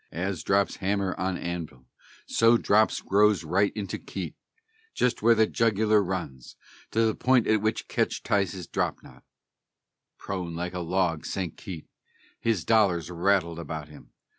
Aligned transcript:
As 0.11 0.41
drops 0.41 0.77
hammer 0.77 1.13
on 1.19 1.37
anvil, 1.37 1.85
so 2.25 2.57
dropped 2.57 3.05
Grow's 3.05 3.43
right 3.43 3.71
into 3.75 3.99
Keitt 3.99 4.33
Just 4.95 5.21
where 5.21 5.35
the 5.35 5.45
jugular 5.45 6.01
runs 6.01 6.55
to 6.89 7.05
the 7.05 7.13
point 7.13 7.45
at 7.45 7.61
which 7.61 7.87
Ketch 7.87 8.23
ties 8.23 8.53
his 8.53 8.65
drop 8.65 9.03
knot; 9.03 9.21
Prone 10.17 10.55
like 10.55 10.73
a 10.73 10.79
log 10.79 11.23
sank 11.27 11.55
Keitt, 11.55 11.85
his 12.39 12.65
dollars 12.65 13.11
rattled 13.11 13.59
about 13.59 13.89
him. 13.89 14.09